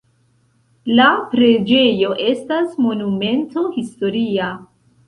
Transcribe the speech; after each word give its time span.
La 0.99 1.05
preĝejo 1.35 2.17
estas 2.33 2.75
monumento 2.87 3.69
historia. 3.79 4.55